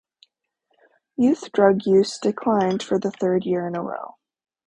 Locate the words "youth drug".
1.15-1.85